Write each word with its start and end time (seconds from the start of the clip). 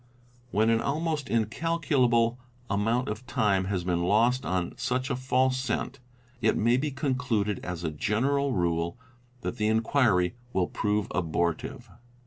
When 0.49 0.71
an 0.71 0.81
almost 0.81 1.29
incalculable 1.29 2.39
amount 2.71 3.07
of 3.07 3.27
time 3.27 3.65
has 3.65 3.83
been 3.83 4.01
lost 4.01 4.47
on 4.47 4.75
such 4.75 5.11
a 5.11 5.15
false 5.15 5.57
scent, 5.57 5.99
it 6.41 6.57
may 6.57 6.75
be 6.77 6.89
concluded 6.89 7.59
as 7.63 7.83
a 7.83 7.91
general 7.91 8.51
rule 8.51 8.97
that 9.41 9.57
the 9.57 9.67
in 9.67 9.81
quiry 9.83 10.33
will 10.53 10.65
prove 10.65 11.07
abortive. 11.13 11.87